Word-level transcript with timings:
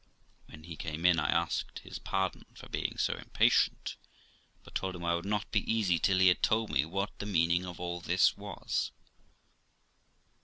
When 0.47 0.63
he 0.63 0.77
came 0.77 1.05
in 1.05 1.19
I 1.19 1.29
asked 1.29 1.77
his 1.83 1.99
pardon 1.99 2.45
for 2.55 2.67
being 2.67 2.97
so 2.97 3.13
impatient, 3.13 3.97
but 4.63 4.73
told 4.73 4.95
him 4.95 5.05
I 5.05 5.13
could 5.15 5.25
not 5.25 5.51
be 5.51 5.59
easy 5.71 5.99
till 5.99 6.17
he 6.17 6.29
had 6.29 6.41
told 6.41 6.71
me 6.71 6.85
what 6.85 7.11
the 7.19 7.27
meaning 7.27 7.67
of 7.67 7.79
all 7.79 7.99
this 8.01 8.35
was. 8.35 8.91